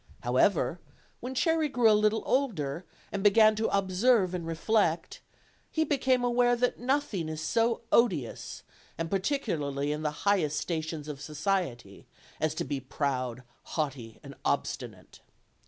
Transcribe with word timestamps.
However, 0.21 0.79
when 1.19 1.35
Cherry 1.35 1.69
grew 1.69 1.87
a 1.91 1.93
little 1.93 2.23
older, 2.25 2.85
and 3.11 3.21
began 3.21 3.55
to 3.57 3.67
observe 3.67 4.33
and 4.33 4.47
reflect, 4.47 5.21
be 5.75 5.83
became 5.83 6.23
aware 6.23 6.55
that 6.55 6.79
nothing 6.79 7.29
is 7.29 7.39
so 7.39 7.81
odious, 7.91 8.63
and 8.97 9.11
par 9.11 9.19
ticularly 9.19 9.91
in 9.93 10.01
the 10.01 10.25
highest 10.25 10.59
stations 10.59 11.07
of 11.07 11.21
society, 11.21 12.07
as 12.39 12.55
to 12.55 12.63
be 12.63 12.79
proud, 12.79 13.43
haughty 13.77 14.19
and 14.23 14.33
obstinate. 14.43 15.19